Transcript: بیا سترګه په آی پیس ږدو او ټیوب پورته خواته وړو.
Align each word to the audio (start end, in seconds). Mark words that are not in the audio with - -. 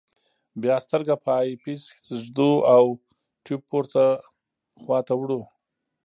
بیا 0.61 0.75
سترګه 0.85 1.15
په 1.23 1.29
آی 1.41 1.49
پیس 1.63 1.83
ږدو 2.23 2.51
او 2.75 2.83
ټیوب 3.43 3.61
پورته 3.69 4.03
خواته 4.81 5.13
وړو. 5.17 5.41